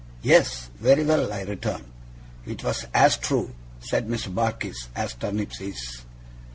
[0.23, 1.85] 'Yes, very well,' I returned.
[2.47, 4.33] 'It was as true,' said Mr.
[4.33, 6.01] Barkis, 'as turnips is.